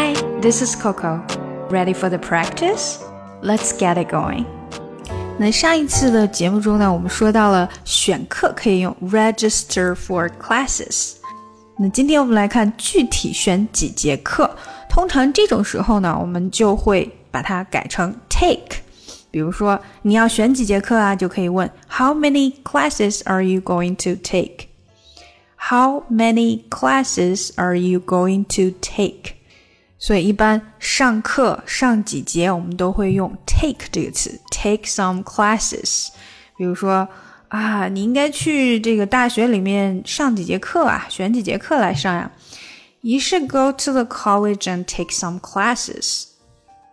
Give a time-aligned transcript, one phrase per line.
[0.00, 1.22] Hi, this is Coco.
[1.70, 2.98] Ready for the practice?
[3.42, 4.46] Let's get it going.
[5.38, 11.16] 那上一次的节目中呢，我们说到了选课可以用 register for classes。
[11.78, 14.56] 那今天我们来看具体选几节课。
[14.88, 18.78] 通常这种时候呢，我们就会把它改成 take。
[19.30, 24.68] 比如说你要选几节课啊，就可以问 How many classes are you going to take?
[25.56, 29.34] How many classes are you going to take?
[30.00, 36.08] 所以一般上课上几节，我们都会用 take 这个词，take some classes。
[36.56, 37.08] 比如说
[37.48, 42.30] 啊，你应该去这个大学里面上几节课啊，选几节课来上呀。
[43.00, 46.24] You should go to the college and take some classes.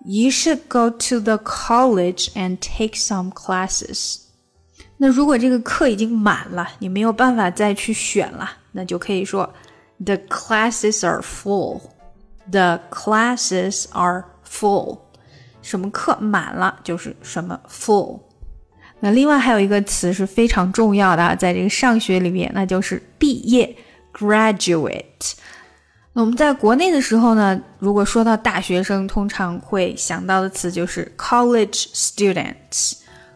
[0.06, 4.18] You should go to the college and take some classes.
[4.98, 9.52] 那如果这个课已经满了，你没有办法再去选了，那就可以说
[10.06, 11.82] The classes are full.
[12.51, 15.01] The classes are full.
[15.61, 18.21] 什么课满了就是什么 full。
[19.01, 23.77] 那另外还有一个词是非常重要的，在这个上学里面，那就是毕业
[24.13, 25.35] graduate。
[26.15, 32.95] 那我们在国内的时候呢，如果说到大学生，通常会想到的词就是 college students。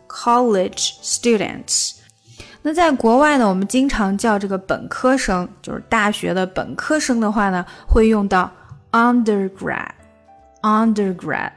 [0.08, 1.92] college students。
[2.62, 8.50] 那在国外呢，我们经常叫这个本科生，就是大学的本科生的话呢，会用到
[8.91, 11.51] undergrad。undergrad，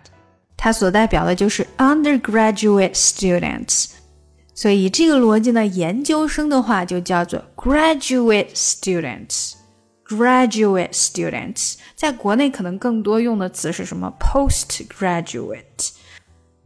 [0.56, 3.86] 它所代表的就是 undergraduate students。
[4.55, 15.92] 所以这个逻辑呢，研究生的话就叫做 graduate students。graduate students，在国内可能更多用的词是什么 postgraduate。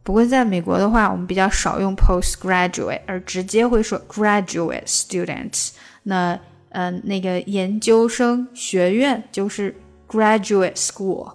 [0.03, 5.69] 不过在美国的话，我们比较少用 postgraduate，而直接会说 graduate students。
[6.03, 6.33] 那
[6.69, 9.75] 嗯、呃，那个研究生学院就是
[10.09, 11.33] graduate school，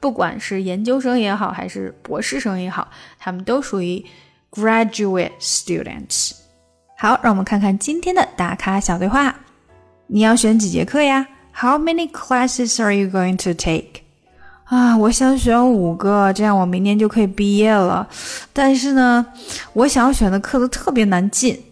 [0.00, 2.88] 不管是研究生也好，还是博士生也好，
[3.18, 4.04] 他们都属于
[4.50, 6.32] graduate students。
[6.98, 9.34] 好，让我们看看今天的打卡小对话。
[10.06, 11.26] 你要选几节课呀？
[11.52, 14.02] How many classes are you going to take？
[14.64, 18.08] 啊，我想选五个，这样我明年就可以毕业了。
[18.52, 19.26] 但是呢，
[19.72, 21.62] 我想要选的课都特别难进。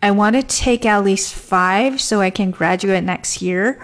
[0.00, 3.76] I want to take at least five so I can graduate next year,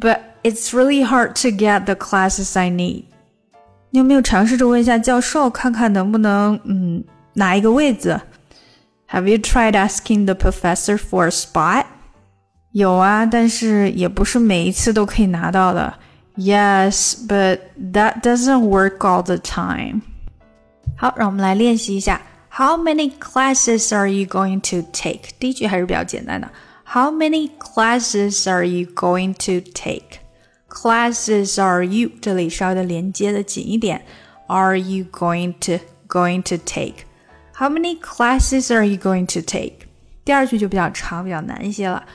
[0.00, 3.04] but it's really hard to get the classes I need.
[3.90, 7.04] 你有没有尝试着问一下教授，看看能不能嗯
[7.34, 8.20] 拿一个位子？
[9.10, 11.86] Have you tried asking the professor for a spot?
[12.72, 15.94] 有啊，但是也不是每一次都可以拿到的。
[16.36, 17.58] Yes, but
[17.92, 20.02] that doesn't work all the time.
[20.96, 22.22] 好，让我们来练习一下。
[22.50, 25.30] How many classes are you going to take？
[25.40, 26.48] 第一句还是比较简单的。
[26.84, 30.20] How many classes are you going to take?
[30.68, 34.04] Classes are you 这里稍微的连接的紧一点。
[34.46, 37.04] Are you going to going to take?
[37.54, 39.86] How many classes are you going to take?
[40.24, 42.06] 第二句就比较长，比较难一些了。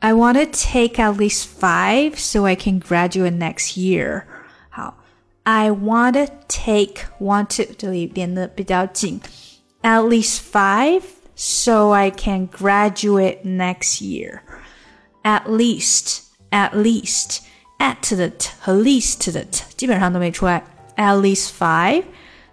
[0.00, 4.24] I want to take at least five so I can graduate next year.
[4.70, 4.98] 好，
[5.44, 9.20] I want to take want to 这里连的比较紧，
[9.82, 11.02] at least five
[11.34, 14.40] so I can graduate next year.
[15.22, 17.38] At least, at least,
[17.78, 20.64] at 的 t 和 least 的 t 基本上都没出来。
[20.96, 22.04] At least five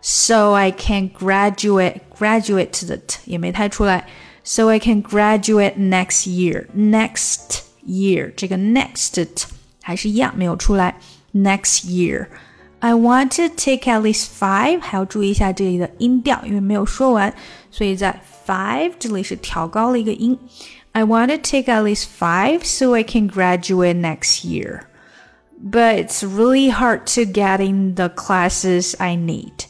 [0.02, 4.08] so I can graduate graduate 的 t 也没太出来。
[4.44, 6.66] so I can graduate next year.
[6.76, 9.26] Next year 这个 next
[9.82, 10.96] 还是一样没有出来。
[11.34, 12.28] Next year.
[12.80, 17.32] I want to take at least five，还要注意一下这里的音调，因为没有说完，
[17.70, 20.38] 所以在 five 这里是调高了一个音。
[20.94, 24.82] I want to take at least five so I can graduate next year.
[25.64, 29.66] But it's really hard to get in the classes I need.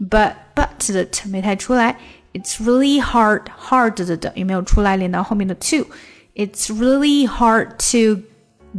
[0.00, 1.96] But but 的 t 没太出来。
[2.34, 5.86] it's really hard hard 的的有没有出来连到后面的 to?
[6.34, 8.22] It's really hard to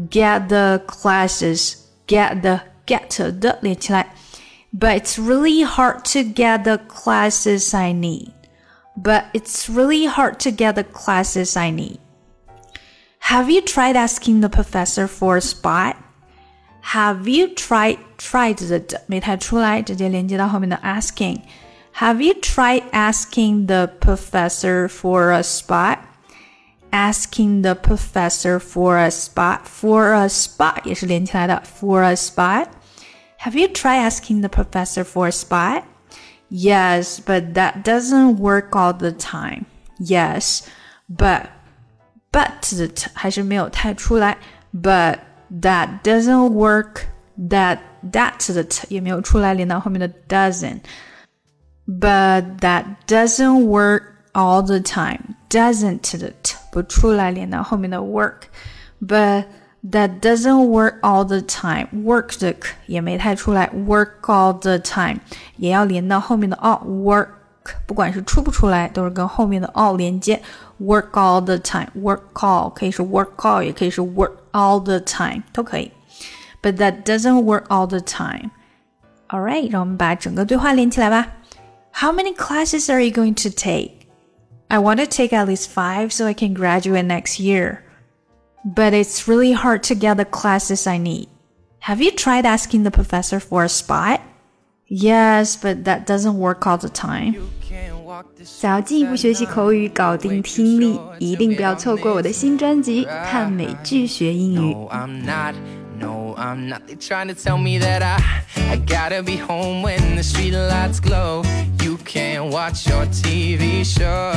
[0.09, 1.75] get the classes
[2.07, 4.13] get the get 的连起来。
[4.71, 8.31] But it's really hard to get the classes I need.
[8.95, 11.99] But it's really hard to get the classes I need.
[13.29, 15.95] Have you tried asking the professor for a spot?
[16.93, 25.97] Have you tried tried 的的没太出来，直接连接到后面的 asking。have you tried asking the professor for a spot?
[26.91, 32.67] Asking the professor for a spot, for a spot 也是连起来的 for a spot.
[33.41, 35.83] Have you tried asking the professor for a spot?
[36.49, 39.65] Yes, but that doesn't work all the time.
[39.99, 40.61] Yes,
[41.09, 41.47] but
[42.31, 44.37] but 的还是没有太出来。
[44.73, 45.19] But
[45.61, 47.05] that doesn't work.
[47.37, 47.79] That
[48.11, 54.03] that 的 t 也没有出来，连到后面的 doesn't。But that doesn't work
[54.33, 55.35] all the time.
[55.49, 59.45] Doesn't 的 t 不出来，连到后面的 work。But
[59.89, 61.87] that doesn't work all the time.
[61.93, 65.21] Work 的 k 也没太出来，work all the time
[65.55, 67.29] 也要连到后面的 all work。
[67.85, 70.41] 不管是出不出来，都是跟后面的 all 连接。
[70.79, 71.89] Work all the time.
[71.95, 75.91] Work all 可以是 work all，也可以是 work all the time，都可以。
[76.61, 78.51] But that doesn't work all the time.
[79.27, 81.27] All right，让我们把整个对话连起来吧。
[81.93, 83.91] How many classes are you going to take?
[84.67, 87.79] I want to take at least five so I can graduate next year.
[88.63, 91.27] But it's really hard to get the classes I need.
[91.79, 94.21] Have you tried asking the professor for a spot?
[94.93, 97.35] Yes, but that doesn't work all the time.
[98.43, 104.73] 想要进一步学习口语，搞定听力，一定不要错过我的新专辑《看美剧学英语》。
[105.99, 106.81] No, I'm not.
[106.87, 108.17] They trying to tell me that I,
[108.71, 111.43] I gotta be home when the street lights glow.
[111.83, 114.33] You can't watch your TV show.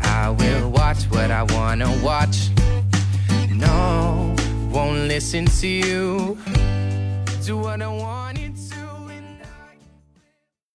[0.00, 2.50] I will watch what I wanna watch.
[3.52, 4.34] No,
[4.72, 6.38] won't listen to you.
[7.44, 8.38] Do what I want.